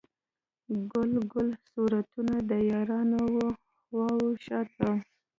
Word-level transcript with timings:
ګل 0.91 1.11
ګل 1.31 1.49
صورتونه، 1.69 2.35
د 2.49 2.51
یارانو 2.69 3.19
و 3.35 3.37
خواو 3.79 4.25
شاته 4.45 4.89